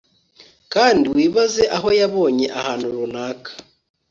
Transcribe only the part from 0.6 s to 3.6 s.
Kandi wibaze aho yabonye ahantu runaka